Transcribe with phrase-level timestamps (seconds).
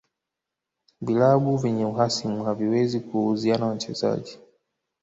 [1.01, 4.39] Vilabu vyenye uhasimu haviwezi kuuziana wachezaji